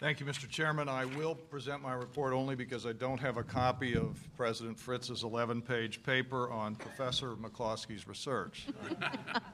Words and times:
Thank 0.00 0.18
you, 0.18 0.24
Mr. 0.24 0.48
Chairman. 0.48 0.88
I 0.88 1.04
will 1.04 1.34
present 1.34 1.82
my 1.82 1.92
report 1.92 2.32
only 2.32 2.54
because 2.54 2.86
I 2.86 2.92
don't 2.94 3.20
have 3.20 3.36
a 3.36 3.42
copy 3.42 3.94
of 3.94 4.18
President 4.34 4.80
Fritz's 4.80 5.24
11-page 5.24 6.02
paper 6.02 6.50
on 6.50 6.74
Professor 6.74 7.34
McCloskey's 7.34 8.08
research. 8.08 8.66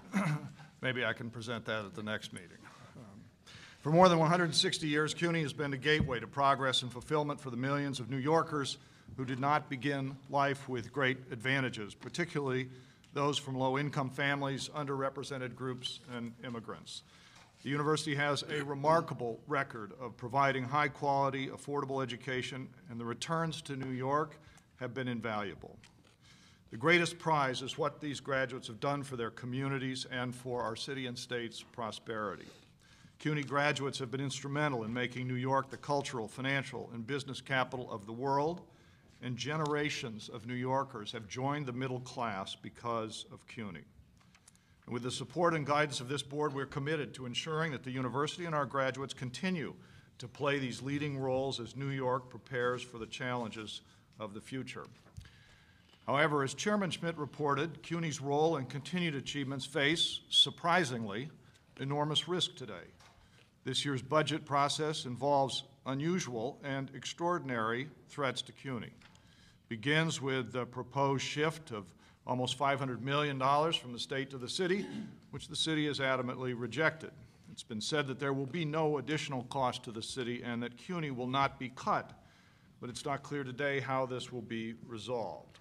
Maybe 0.82 1.04
I 1.04 1.14
can 1.14 1.30
present 1.30 1.64
that 1.64 1.84
at 1.84 1.96
the 1.96 2.02
next 2.04 2.32
meeting. 2.32 2.58
Um, 2.96 3.20
For 3.80 3.90
more 3.90 4.08
than 4.08 4.20
160 4.20 4.86
years, 4.86 5.14
CUNY 5.14 5.42
has 5.42 5.52
been 5.52 5.72
a 5.72 5.76
gateway 5.76 6.20
to 6.20 6.28
progress 6.28 6.82
and 6.82 6.92
fulfillment 6.92 7.40
for 7.40 7.50
the 7.50 7.56
millions 7.56 7.98
of 7.98 8.08
New 8.08 8.16
Yorkers 8.16 8.78
who 9.16 9.24
did 9.24 9.40
not 9.40 9.68
begin 9.68 10.16
life 10.30 10.68
with 10.68 10.92
great 10.92 11.18
advantages, 11.32 11.92
particularly 11.92 12.68
those 13.14 13.36
from 13.36 13.58
low-income 13.58 14.10
families, 14.10 14.68
underrepresented 14.76 15.56
groups, 15.56 15.98
and 16.16 16.34
immigrants. 16.44 17.02
The 17.66 17.72
university 17.72 18.14
has 18.14 18.44
a 18.48 18.62
remarkable 18.62 19.40
record 19.48 19.92
of 20.00 20.16
providing 20.16 20.62
high-quality, 20.62 21.48
affordable 21.48 22.00
education, 22.00 22.68
and 22.88 23.00
the 23.00 23.04
returns 23.04 23.60
to 23.62 23.74
New 23.74 23.90
York 23.90 24.38
have 24.76 24.94
been 24.94 25.08
invaluable. 25.08 25.76
The 26.70 26.76
greatest 26.76 27.18
prize 27.18 27.62
is 27.62 27.76
what 27.76 28.00
these 28.00 28.20
graduates 28.20 28.68
have 28.68 28.78
done 28.78 29.02
for 29.02 29.16
their 29.16 29.32
communities 29.32 30.06
and 30.12 30.32
for 30.32 30.62
our 30.62 30.76
city 30.76 31.06
and 31.06 31.18
state's 31.18 31.60
prosperity. 31.60 32.46
CUNY 33.18 33.42
graduates 33.42 33.98
have 33.98 34.12
been 34.12 34.20
instrumental 34.20 34.84
in 34.84 34.94
making 34.94 35.26
New 35.26 35.34
York 35.34 35.68
the 35.68 35.76
cultural, 35.76 36.28
financial, 36.28 36.88
and 36.94 37.04
business 37.04 37.40
capital 37.40 37.90
of 37.90 38.06
the 38.06 38.12
world, 38.12 38.60
and 39.22 39.36
generations 39.36 40.28
of 40.28 40.46
New 40.46 40.54
Yorkers 40.54 41.10
have 41.10 41.26
joined 41.26 41.66
the 41.66 41.72
middle 41.72 41.98
class 41.98 42.54
because 42.54 43.26
of 43.32 43.44
CUNY. 43.48 43.82
And 44.86 44.94
with 44.94 45.02
the 45.02 45.10
support 45.10 45.54
and 45.54 45.66
guidance 45.66 46.00
of 46.00 46.08
this 46.08 46.22
board, 46.22 46.54
we're 46.54 46.66
committed 46.66 47.12
to 47.14 47.26
ensuring 47.26 47.72
that 47.72 47.82
the 47.82 47.90
university 47.90 48.44
and 48.44 48.54
our 48.54 48.66
graduates 48.66 49.12
continue 49.12 49.74
to 50.18 50.28
play 50.28 50.58
these 50.58 50.80
leading 50.80 51.18
roles 51.18 51.60
as 51.60 51.76
New 51.76 51.90
York 51.90 52.30
prepares 52.30 52.82
for 52.82 52.98
the 52.98 53.06
challenges 53.06 53.82
of 54.18 54.32
the 54.32 54.40
future. 54.40 54.84
However, 56.06 56.44
as 56.44 56.54
Chairman 56.54 56.90
Schmidt 56.90 57.18
reported, 57.18 57.82
CUNY's 57.82 58.20
role 58.20 58.56
and 58.56 58.68
continued 58.68 59.16
achievements 59.16 59.66
face, 59.66 60.20
surprisingly, 60.30 61.30
enormous 61.80 62.28
risk 62.28 62.54
today. 62.54 62.94
This 63.64 63.84
year's 63.84 64.02
budget 64.02 64.44
process 64.44 65.04
involves 65.04 65.64
unusual 65.84 66.58
and 66.62 66.90
extraordinary 66.94 67.88
threats 68.08 68.40
to 68.42 68.52
CUNY. 68.52 68.90
Begins 69.68 70.22
with 70.22 70.52
the 70.52 70.64
proposed 70.64 71.24
shift 71.24 71.72
of 71.72 71.92
almost 72.26 72.58
$500 72.58 73.00
million 73.00 73.38
from 73.38 73.92
the 73.92 73.98
state 73.98 74.30
to 74.30 74.38
the 74.38 74.48
city, 74.48 74.86
which 75.30 75.48
the 75.48 75.56
city 75.56 75.86
has 75.86 76.00
adamantly 76.00 76.54
rejected. 76.56 77.10
It's 77.52 77.62
been 77.62 77.80
said 77.80 78.06
that 78.08 78.18
there 78.18 78.32
will 78.32 78.46
be 78.46 78.64
no 78.64 78.98
additional 78.98 79.44
cost 79.44 79.84
to 79.84 79.92
the 79.92 80.02
city 80.02 80.42
and 80.42 80.62
that 80.62 80.76
CUNY 80.76 81.10
will 81.10 81.28
not 81.28 81.58
be 81.58 81.70
cut, 81.70 82.12
but 82.80 82.90
it's 82.90 83.04
not 83.04 83.22
clear 83.22 83.44
today 83.44 83.80
how 83.80 84.04
this 84.06 84.32
will 84.32 84.42
be 84.42 84.74
resolved. 84.86 85.60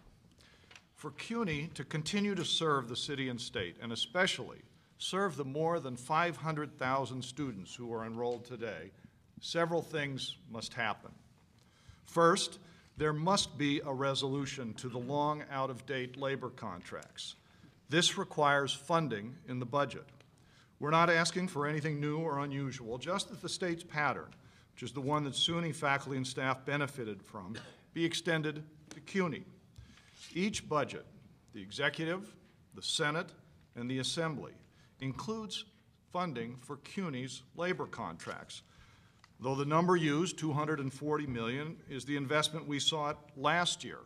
For 0.96 1.12
CUNY 1.12 1.70
to 1.76 1.86
continue 1.86 2.36
to 2.36 2.44
serve 2.44 2.90
the 2.90 2.96
city 2.96 3.30
and 3.30 3.40
state, 3.40 3.78
and 3.82 3.92
especially 3.92 4.62
serve 4.98 5.38
the 5.38 5.46
more 5.46 5.80
than 5.80 5.96
500,000 5.96 7.24
students 7.24 7.76
who 7.76 7.94
are 7.94 8.06
enrolled 8.06 8.46
today, 8.46 8.92
several 9.40 9.82
things 9.82 10.38
must 10.50 10.74
happen. 10.74 11.12
First, 12.06 12.60
there 12.98 13.14
must 13.14 13.58
be 13.58 13.82
a 13.86 13.94
resolution 13.94 14.74
to 14.76 14.88
the 14.88 14.98
long 14.98 15.44
out-of-date 15.52 16.18
labor 16.18 16.50
contracts. 16.50 17.36
This 17.90 18.18
requires 18.18 18.74
funding 18.74 19.36
in 19.48 19.60
the 19.60 19.66
budget. 19.66 20.06
We're 20.80 20.92
not 20.92 21.10
asking 21.10 21.50
for 21.50 21.68
anything 21.68 22.00
new 22.00 22.20
or 22.20 22.40
unusual, 22.40 22.98
just 22.98 23.30
that 23.30 23.42
the 23.42 23.50
state's 23.50 23.84
pattern, 23.84 24.30
which 24.74 24.84
is 24.84 24.92
the 24.92 25.02
one 25.02 25.24
that 25.24 25.34
SUNY 25.34 25.74
faculty 25.74 26.18
and 26.18 26.28
staff 26.28 26.66
benefited 26.66 27.22
from, 27.22 27.56
be 27.94 28.04
extended 28.04 28.64
to 28.90 29.00
CUNY. 29.02 29.44
Each 30.34 30.68
budget, 30.68 31.06
the 31.54 31.62
executive, 31.62 32.36
the 32.74 32.82
Senate, 32.82 33.30
and 33.76 33.90
the 33.90 34.00
Assembly, 34.00 34.54
includes 35.00 35.66
funding 36.12 36.56
for 36.62 36.78
CUNY's 36.78 37.44
labor 37.56 37.86
contracts, 37.86 38.64
Though 39.40 39.56
the 39.56 39.66
number 39.66 39.96
used, 39.96 40.38
240 40.38 41.28
million, 41.28 41.78
is 41.90 42.06
the 42.06 42.16
investment 42.16 42.68
we 42.68 42.80
sought 42.80 43.18
last 43.36 43.84
year 43.84 44.00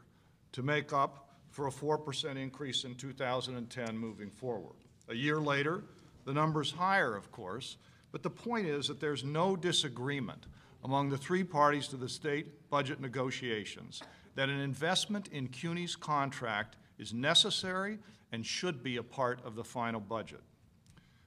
to 0.54 0.64
make 0.64 0.92
up 0.92 1.30
for 1.50 1.68
a 1.68 1.72
4% 1.72 2.36
increase 2.36 2.84
in 2.84 2.96
2010 2.96 3.98
moving 3.98 4.30
forward. 4.30 4.76
A 5.08 5.16
year 5.16 5.40
later, 5.40 5.84
the 6.26 6.34
number's 6.34 6.72
higher, 6.72 7.16
of 7.16 7.32
course, 7.32 7.78
but 8.12 8.24
the 8.24 8.30
point 8.30 8.68
is 8.68 8.88
that 8.88 9.00
there's 9.00 9.24
no 9.24 9.56
disagreement 9.56 10.46
among 10.84 11.10
the 11.10 11.18
three 11.18 11.44
parties 11.44 11.88
to 11.90 11.98
the 11.98 12.10
state 12.10 12.70
budget 12.70 13.00
negotiations 13.00 14.02
that 14.36 14.50
an 14.50 14.60
investment 14.60 15.28
in 15.28 15.48
CUNY's 15.48 15.96
contract 15.96 16.78
is 16.98 17.14
necessary 17.14 18.00
and 18.32 18.46
should 18.46 18.84
be 18.84 18.98
a 18.98 19.04
part 19.04 19.44
of 19.44 19.56
the 19.56 19.64
final 19.64 20.00
budget. 20.00 20.42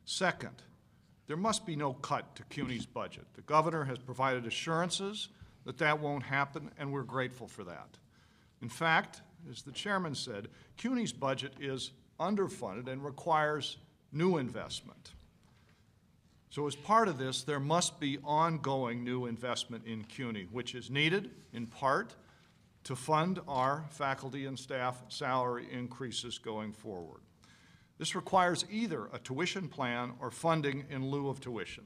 Second, 0.05 0.63
there 1.27 1.37
must 1.37 1.65
be 1.65 1.77
no 1.77 1.95
cut 1.95 2.35
to 2.37 2.43
CUNY's 2.45 2.87
budget. 2.87 3.27
The 3.35 3.43
governor 3.43 3.85
has 3.85 3.99
provided 3.99 4.47
assurances 4.47 5.29
that 5.65 5.79
that 5.79 6.01
won't 6.01 6.25
happen, 6.25 6.71
and 6.79 6.93
we're 6.93 7.03
grateful 7.03 7.47
for 7.47 7.65
that. 7.65 7.97
In 8.61 8.69
fact, 8.69 9.23
as 9.51 9.63
the 9.63 9.73
chairman 9.73 10.15
said, 10.15 10.49
CUNY's 10.77 11.13
budget 11.13 11.55
is 11.61 11.93
underfunded 12.19 12.89
and 12.89 13.05
requires 13.05 13.79
new 14.13 14.39
investment. 14.39 15.13
So 16.51 16.67
as 16.67 16.77
part 16.77 17.09
of 17.09 17.19
this, 17.19 17.43
there 17.43 17.61
must 17.61 17.99
be 17.99 18.19
ongoing 18.23 19.03
new 19.03 19.27
investment 19.27 19.87
in 19.87 20.05
CUNY, 20.05 20.49
which 20.53 20.75
is 20.75 20.91
needed, 20.91 21.31
in 21.53 21.67
part, 21.67 22.15
to 22.85 22.95
fund 22.95 23.41
our 23.49 23.87
faculty 23.91 24.45
and 24.47 24.59
staff 24.59 25.03
salary 25.09 25.67
increases 25.73 26.39
going 26.39 26.73
forward. 26.73 27.23
This 28.03 28.17
requires 28.17 28.65
either 28.69 29.07
a 29.13 29.19
tuition 29.21 29.69
plan 29.69 30.15
or 30.21 30.33
funding 30.33 30.87
in 30.91 31.09
lieu 31.09 31.29
of 31.29 31.41
tuition. 31.41 31.85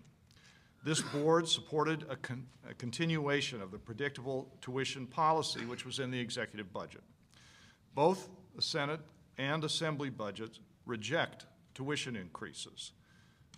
This 0.83 1.03
board 1.03 1.47
supported 1.47 2.07
a, 2.09 2.17
con 2.17 2.47
a, 2.67 2.73
continuation 2.73 3.61
of 3.61 3.71
the 3.71 3.77
predictable 3.77 4.49
tuition 4.63 5.07
policy 5.07 5.67
which 5.67 5.85
was 5.85 5.99
in 5.99 6.11
the 6.11 6.19
executive 6.19 6.73
budget. 6.73 7.03
Both 7.95 8.31
the 8.55 8.63
Senate 8.63 9.01
and 9.37 9.63
Assembly 9.63 10.09
budgets 10.09 10.59
reject 10.87 11.45
tuition 11.75 12.17
increases. 12.17 12.93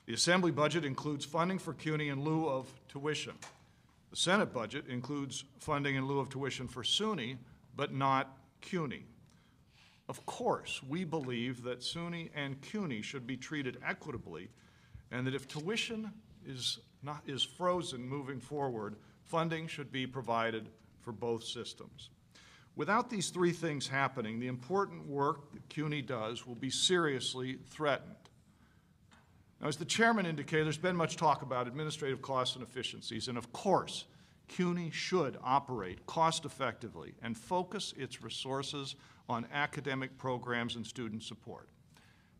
The 0.06 0.14
Assembly 0.14 0.50
budget 0.50 0.84
includes 0.84 1.24
funding 1.24 1.60
for 1.60 1.74
CUNY 1.74 2.08
in 2.08 2.24
lieu 2.24 2.48
of 2.48 2.66
tuition. 2.88 3.34
The 4.10 4.16
Senate 4.16 4.52
budget 4.52 4.88
includes 4.88 5.44
funding 5.60 5.94
in 5.94 6.08
lieu 6.08 6.18
of 6.18 6.28
tuition 6.28 6.66
for 6.66 6.82
SUNY, 6.82 7.36
but 7.76 7.94
not 7.94 8.36
CUNY. 8.62 9.04
Of 10.08 10.24
course, 10.24 10.80
we 10.88 11.04
believe 11.04 11.62
that 11.64 11.80
SUNY 11.80 12.30
and 12.34 12.60
CUNY 12.62 13.02
should 13.02 13.26
be 13.26 13.36
treated 13.36 13.78
equitably 13.86 14.48
and 15.10 15.26
that 15.26 15.34
if 15.34 15.46
tuition 15.46 16.10
is, 16.46 16.78
not, 17.02 17.22
is 17.26 17.42
frozen 17.42 18.08
moving 18.08 18.40
forward, 18.40 18.96
funding 19.24 19.66
should 19.66 19.92
be 19.92 20.06
provided 20.06 20.68
for 21.00 21.12
both 21.12 21.44
systems. 21.44 22.10
Without 22.76 23.10
these 23.10 23.30
three 23.30 23.52
things 23.52 23.88
happening, 23.88 24.38
the 24.38 24.46
important 24.46 25.06
work 25.06 25.52
that 25.52 25.68
CUNY 25.68 26.02
does 26.02 26.46
will 26.46 26.54
be 26.54 26.70
seriously 26.70 27.58
threatened. 27.70 28.14
Now, 29.60 29.66
as 29.66 29.76
the 29.76 29.84
chairman 29.84 30.26
indicated, 30.26 30.66
there's 30.66 30.78
been 30.78 30.96
much 30.96 31.16
talk 31.16 31.42
about 31.42 31.66
administrative 31.66 32.22
costs 32.22 32.54
and 32.54 32.62
efficiencies, 32.62 33.28
and 33.28 33.36
of 33.36 33.52
course, 33.52 34.04
CUNY 34.48 34.90
should 34.90 35.38
operate 35.42 36.04
cost 36.06 36.44
effectively 36.44 37.14
and 37.22 37.36
focus 37.36 37.94
its 37.96 38.22
resources 38.22 38.96
on 39.28 39.46
academic 39.52 40.16
programs 40.18 40.76
and 40.76 40.86
student 40.86 41.22
support. 41.22 41.68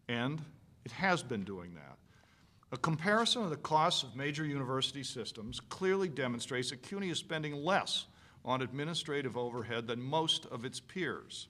And 0.08 0.42
it 0.84 0.92
has 0.92 1.22
been 1.22 1.44
doing 1.44 1.74
that. 1.74 1.98
A 2.72 2.76
comparison 2.76 3.42
of 3.42 3.50
the 3.50 3.56
costs 3.56 4.02
of 4.02 4.16
major 4.16 4.44
university 4.44 5.02
systems 5.02 5.60
clearly 5.60 6.08
demonstrates 6.08 6.70
that 6.70 6.82
CUNY 6.82 7.10
is 7.10 7.18
spending 7.18 7.54
less 7.54 8.06
on 8.44 8.62
administrative 8.62 9.36
overhead 9.36 9.86
than 9.86 10.00
most 10.00 10.46
of 10.46 10.64
its 10.64 10.80
peers. 10.80 11.48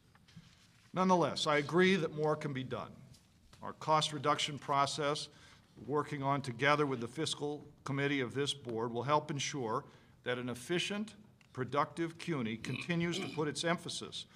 Nonetheless, 0.95 1.47
I 1.47 1.59
agree 1.59 1.97
that 1.97 2.15
more 2.15 2.37
can 2.37 2.53
be 2.53 2.65
done. 2.65 2.91
Our 3.63 3.73
cost 3.75 4.13
reduction 4.13 4.59
process, 4.59 5.29
working 5.87 6.23
on 6.23 6.41
together 6.41 6.87
with 6.87 7.01
the 7.01 7.09
fiscal 7.09 7.65
committee 7.85 8.21
of 8.21 8.35
this 8.35 8.55
board, 8.55 8.93
will 8.93 9.03
help 9.03 9.31
ensure 9.31 9.85
that 10.29 10.37
an 10.37 10.51
efficient, 10.51 11.15
productive 11.55 12.19
CUNY 12.19 12.59
continues 12.59 13.19
to 13.19 13.27
put 13.29 13.49
its 13.49 13.65
emphasis 13.65 14.27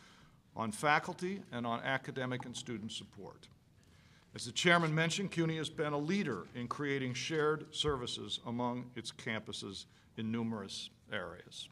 on 0.56 0.72
faculty 0.72 1.42
and 1.52 1.66
on 1.66 1.80
academic 1.80 2.46
and 2.46 2.56
student 2.56 2.90
support. 2.90 3.46
As 4.34 4.46
the 4.46 4.52
chairman 4.52 4.94
mentioned, 4.94 5.32
CUNY 5.32 5.58
has 5.58 5.68
been 5.68 5.92
a 5.92 5.98
leader 5.98 6.46
in 6.54 6.66
creating 6.66 7.12
shared 7.12 7.66
services 7.74 8.40
among 8.46 8.86
its 8.96 9.12
campuses 9.12 9.84
in 10.16 10.32
numerous 10.32 10.88
areas. 11.12 11.68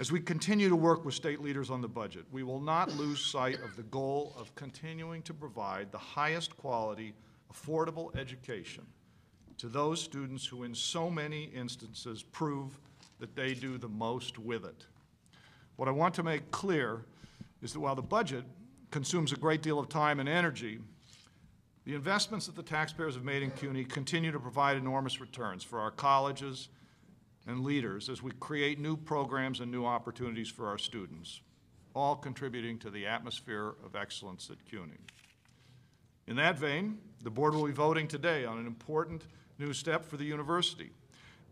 As 0.00 0.10
we 0.10 0.18
continue 0.18 0.68
to 0.68 0.74
work 0.74 1.04
with 1.04 1.14
state 1.14 1.40
leaders 1.40 1.70
on 1.70 1.80
the 1.80 1.88
budget, 1.88 2.24
we 2.32 2.42
will 2.42 2.60
not 2.60 2.92
lose 2.96 3.24
sight 3.24 3.60
of 3.62 3.76
the 3.76 3.84
goal 3.84 4.34
of 4.36 4.52
continuing 4.56 5.22
to 5.22 5.32
provide 5.32 5.92
the 5.92 5.98
highest 5.98 6.56
quality, 6.56 7.14
affordable 7.52 8.12
education 8.16 8.84
to 9.60 9.68
those 9.68 10.00
students 10.00 10.46
who 10.46 10.62
in 10.62 10.74
so 10.74 11.10
many 11.10 11.44
instances 11.54 12.22
prove 12.22 12.80
that 13.18 13.36
they 13.36 13.52
do 13.52 13.76
the 13.76 13.88
most 13.88 14.38
with 14.38 14.64
it. 14.64 14.86
What 15.76 15.86
I 15.86 15.90
want 15.90 16.14
to 16.14 16.22
make 16.22 16.50
clear 16.50 17.04
is 17.60 17.74
that 17.74 17.80
while 17.80 17.94
the 17.94 18.00
budget 18.00 18.44
consumes 18.90 19.32
a 19.32 19.36
great 19.36 19.60
deal 19.60 19.78
of 19.78 19.90
time 19.90 20.18
and 20.18 20.26
energy, 20.26 20.78
the 21.84 21.94
investments 21.94 22.46
that 22.46 22.56
the 22.56 22.62
taxpayers 22.62 23.14
have 23.16 23.24
made 23.24 23.42
in 23.42 23.50
CUNY 23.50 23.84
continue 23.84 24.32
to 24.32 24.40
provide 24.40 24.78
enormous 24.78 25.20
returns 25.20 25.62
for 25.62 25.78
our 25.78 25.90
colleges 25.90 26.70
and 27.46 27.60
leaders 27.60 28.08
as 28.08 28.22
we 28.22 28.32
create 28.40 28.78
new 28.78 28.96
programs 28.96 29.60
and 29.60 29.70
new 29.70 29.84
opportunities 29.84 30.48
for 30.48 30.68
our 30.68 30.78
students, 30.78 31.42
all 31.94 32.16
contributing 32.16 32.78
to 32.78 32.88
the 32.88 33.06
atmosphere 33.06 33.74
of 33.84 33.94
excellence 33.94 34.48
at 34.50 34.64
CUNY. 34.70 34.96
In 36.28 36.36
that 36.36 36.58
vein, 36.58 36.96
the 37.22 37.30
board 37.30 37.54
will 37.54 37.66
be 37.66 37.72
voting 37.72 38.08
today 38.08 38.46
on 38.46 38.56
an 38.56 38.66
important 38.66 39.24
new 39.60 39.74
step 39.74 40.04
for 40.06 40.16
the 40.16 40.24
university, 40.24 40.90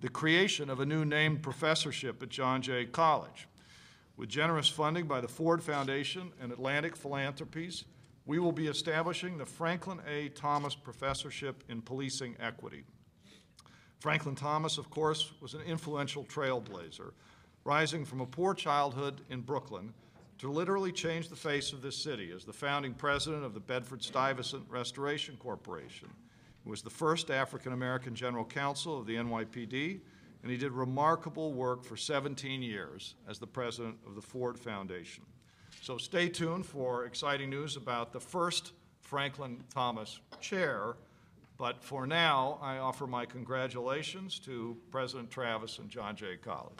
the 0.00 0.08
creation 0.08 0.70
of 0.70 0.80
a 0.80 0.86
new 0.86 1.04
named 1.04 1.42
professorship 1.42 2.22
at 2.22 2.30
John 2.30 2.62
Jay 2.62 2.86
College. 2.86 3.46
With 4.16 4.30
generous 4.30 4.68
funding 4.68 5.06
by 5.06 5.20
the 5.20 5.28
Ford 5.28 5.62
Foundation 5.62 6.32
and 6.40 6.50
Atlantic 6.50 6.96
Philanthropies, 6.96 7.84
we 8.24 8.38
will 8.38 8.52
be 8.52 8.66
establishing 8.66 9.36
the 9.36 9.46
Franklin 9.46 10.00
A. 10.08 10.30
Thomas 10.30 10.74
Professorship 10.74 11.62
in 11.68 11.82
Policing 11.82 12.34
Equity. 12.40 12.84
Franklin 14.00 14.34
Thomas, 14.34 14.78
of 14.78 14.90
course, 14.90 15.32
was 15.40 15.54
an 15.54 15.60
influential 15.62 16.24
trailblazer, 16.24 17.12
rising 17.64 18.04
from 18.04 18.20
a 18.20 18.26
poor 18.26 18.54
childhood 18.54 19.20
in 19.28 19.42
Brooklyn 19.42 19.92
to 20.38 20.50
literally 20.50 20.92
change 20.92 21.28
the 21.28 21.36
face 21.36 21.72
of 21.72 21.82
this 21.82 21.96
city 21.96 22.32
as 22.34 22.44
the 22.44 22.52
founding 22.52 22.94
president 22.94 23.44
of 23.44 23.54
the 23.54 23.60
Bedford-Stuyvesant 23.60 24.64
Restoration 24.70 25.36
Corporation. 25.36 26.08
He 26.64 26.70
was 26.70 26.82
the 26.82 26.90
first 26.90 27.30
African-American 27.30 28.14
general 28.14 28.44
counsel 28.44 28.98
of 28.98 29.06
the 29.06 29.16
NYPD, 29.16 30.00
and 30.42 30.50
he 30.50 30.56
did 30.56 30.72
remarkable 30.72 31.52
work 31.52 31.84
for 31.84 31.96
17 31.96 32.62
years 32.62 33.14
as 33.28 33.38
the 33.38 33.46
president 33.46 33.96
of 34.06 34.14
the 34.14 34.22
Ford 34.22 34.58
Foundation. 34.58 35.24
So 35.80 35.96
stay 35.98 36.28
tuned 36.28 36.66
for 36.66 37.04
exciting 37.06 37.50
news 37.50 37.76
about 37.76 38.12
the 38.12 38.20
first 38.20 38.72
Franklin 39.00 39.64
Thomas 39.72 40.20
Chair. 40.40 40.96
But 41.56 41.82
for 41.82 42.06
now, 42.06 42.58
I 42.62 42.78
offer 42.78 43.06
my 43.06 43.24
congratulations 43.24 44.38
to 44.40 44.76
President 44.90 45.30
Travis 45.30 45.78
and 45.78 45.88
John 45.88 46.14
Jay 46.14 46.36
College. 46.36 46.78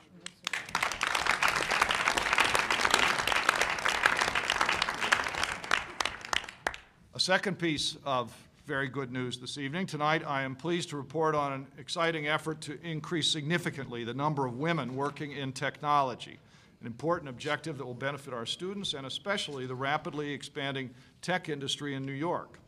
A 7.14 7.20
second 7.20 7.58
piece 7.58 7.96
of 8.04 8.32
very 8.69 8.87
good 8.87 9.11
news 9.11 9.38
this 9.38 9.56
evening. 9.56 9.87
Tonight, 9.87 10.23
I 10.26 10.43
am 10.43 10.55
pleased 10.55 10.91
to 10.91 10.99
report 10.99 11.35
on 11.35 11.55
an 11.55 11.67
exciting 11.79 12.29
effort 12.29 12.61
to 12.61 12.79
increase 12.87 13.26
significantly 13.26 14.05
the 14.05 14.12
number 14.12 14.44
of 14.44 14.59
women 14.59 14.94
working 14.94 15.32
in 15.32 15.55
technology, 15.55 16.38
an 16.82 16.87
important 16.87 17.31
objective 17.31 17.79
that 17.79 17.87
will 17.87 17.94
benefit 17.94 18.35
our 18.35 18.44
students 18.44 18.93
and 18.93 19.06
especially 19.06 19.65
the 19.65 19.75
rapidly 19.75 20.35
expanding 20.35 20.91
tech 21.23 21.49
industry 21.49 21.94
in 21.94 22.05
New 22.05 22.12
York. 22.12 22.59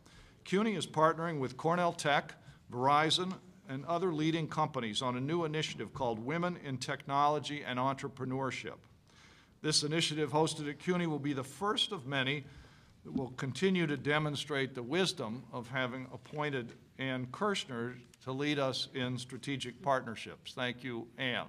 CUNY 0.43 0.73
is 0.73 0.87
partnering 0.87 1.37
with 1.37 1.55
Cornell 1.55 1.93
Tech, 1.93 2.33
Verizon, 2.73 3.35
and 3.69 3.85
other 3.85 4.11
leading 4.11 4.47
companies 4.47 5.03
on 5.03 5.15
a 5.17 5.21
new 5.21 5.45
initiative 5.45 5.93
called 5.93 6.17
Women 6.17 6.57
in 6.65 6.79
Technology 6.79 7.61
and 7.63 7.77
Entrepreneurship. 7.77 8.79
This 9.61 9.83
initiative 9.83 10.31
hosted 10.31 10.67
at 10.67 10.79
CUNY 10.79 11.05
will 11.05 11.19
be 11.19 11.33
the 11.33 11.43
first 11.43 11.91
of 11.91 12.07
many 12.07 12.45
will 13.05 13.31
continue 13.31 13.87
to 13.87 13.97
demonstrate 13.97 14.75
the 14.75 14.83
wisdom 14.83 15.43
of 15.51 15.67
having 15.67 16.07
appointed 16.13 16.73
Ann 16.99 17.27
Kirschner 17.31 17.95
to 18.23 18.31
lead 18.31 18.59
us 18.59 18.89
in 18.93 19.17
strategic 19.17 19.81
partnerships. 19.81 20.53
Thank 20.53 20.83
you, 20.83 21.07
Ann. 21.17 21.47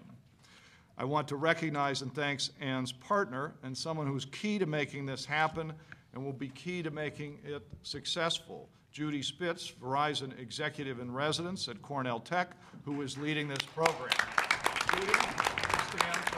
I 0.96 1.04
want 1.04 1.28
to 1.28 1.36
recognize 1.36 2.02
and 2.02 2.14
thank 2.14 2.40
Ann's 2.60 2.92
partner 2.92 3.54
and 3.62 3.76
someone 3.76 4.06
who's 4.06 4.24
key 4.26 4.58
to 4.58 4.66
making 4.66 5.06
this 5.06 5.24
happen 5.24 5.72
and 6.14 6.24
will 6.24 6.32
be 6.32 6.48
key 6.48 6.82
to 6.82 6.90
making 6.90 7.38
it 7.44 7.62
successful, 7.82 8.68
Judy 8.90 9.22
Spitz, 9.22 9.70
Verizon 9.70 10.38
Executive 10.38 11.00
in 11.00 11.10
Residence 11.10 11.68
at 11.68 11.80
Cornell 11.82 12.20
Tech, 12.20 12.50
who 12.84 13.00
is 13.02 13.16
leading 13.16 13.48
this 13.48 13.62
program. 13.74 14.10
Judy, 14.90 15.12
stand, 15.12 16.31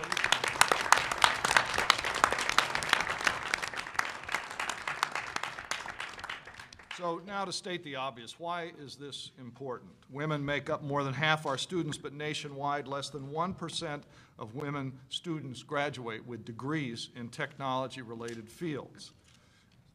So 7.05 7.21
now 7.27 7.45
to 7.45 7.53
state 7.53 7.85
the 7.85 7.97
obvious, 7.97 8.41
why 8.41 8.73
is 8.81 8.97
this 8.97 9.33
important? 9.39 9.91
Women 10.11 10.43
make 10.43 10.71
up 10.71 10.83
more 10.83 11.05
than 11.05 11.13
half 11.13 11.45
our 11.45 11.59
students, 11.59 11.99
but 11.99 12.15
nationwide, 12.15 12.89
less 12.89 13.11
than 13.11 13.29
1% 13.29 14.01
of 14.39 14.55
women 14.55 14.91
students 15.11 15.63
graduate 15.63 16.27
with 16.27 16.47
degrees 16.47 17.11
in 17.15 17.29
technology-related 17.29 18.49
fields. 18.49 19.11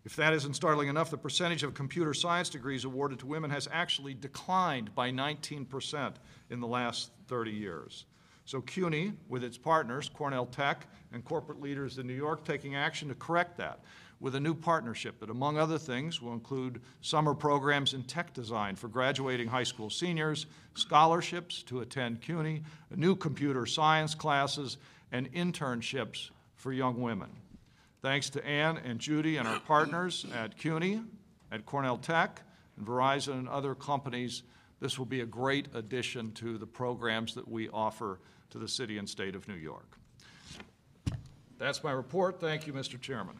If 0.05 0.15
that 0.17 0.33
isn't 0.33 0.53
startling 0.53 0.87
enough, 0.87 1.09
the 1.09 1.17
percentage 1.17 1.63
of 1.63 1.73
computer 1.73 2.13
science 2.13 2.47
degrees 2.47 2.85
awarded 2.85 3.17
to 3.21 3.25
women 3.25 3.49
has 3.49 3.67
actually 3.71 4.13
declined 4.13 4.93
by 4.93 5.09
19% 5.09 6.13
in 6.51 6.59
the 6.59 6.67
last 6.67 7.09
30 7.27 7.49
years. 7.49 8.05
So 8.49 8.61
CUNY, 8.61 9.13
with 9.27 9.43
its 9.43 9.59
partners, 9.59 10.09
Cornell 10.11 10.47
Tech 10.47 10.87
and 11.13 11.23
corporate 11.23 11.61
leaders 11.61 11.99
in 11.99 12.07
New 12.07 12.15
York, 12.15 12.43
taking 12.43 12.75
action 12.75 13.07
to 13.09 13.13
correct 13.13 13.57
that 13.57 13.81
with 14.19 14.33
a 14.33 14.39
new 14.39 14.55
partnership 14.55 15.19
that, 15.19 15.29
among 15.29 15.59
other 15.59 15.77
things, 15.77 16.19
will 16.19 16.33
include 16.33 16.81
summer 17.01 17.35
programs 17.35 17.93
in 17.93 18.01
tech 18.01 18.33
design 18.33 18.75
for 18.75 18.87
graduating 18.87 19.47
high 19.47 19.61
school 19.61 19.91
seniors, 19.91 20.47
scholarships 20.73 21.61
to 21.61 21.81
attend 21.81 22.21
CUNY, 22.21 22.63
new 22.95 23.15
computer 23.15 23.67
science 23.67 24.15
classes, 24.15 24.77
and 25.11 25.31
internships 25.31 26.31
for 26.55 26.73
young 26.73 26.99
women. 26.99 27.29
Thanks 28.01 28.31
to 28.31 28.43
Ann 28.43 28.77
and 28.77 28.97
Judy 28.97 29.37
and 29.37 29.47
our 29.47 29.59
partners 29.59 30.25
at 30.33 30.57
CUNY, 30.57 31.03
at 31.51 31.67
Cornell 31.67 31.97
Tech, 31.97 32.41
and 32.77 32.87
Verizon 32.87 33.33
and 33.33 33.47
other 33.47 33.75
companies, 33.75 34.41
this 34.79 34.97
will 34.97 35.05
be 35.05 35.21
a 35.21 35.25
great 35.27 35.67
addition 35.75 36.31
to 36.31 36.57
the 36.57 36.65
programs 36.65 37.35
that 37.35 37.47
we 37.47 37.69
offer 37.69 38.19
to 38.49 38.57
the 38.57 38.67
city 38.67 38.97
and 38.97 39.07
state 39.07 39.35
of 39.35 39.47
New 39.47 39.55
York. 39.55 39.97
That's 41.57 41.83
my 41.83 41.91
report. 41.91 42.39
Thank 42.39 42.67
you, 42.67 42.73
Mr. 42.73 42.99
Chairman. 42.99 43.35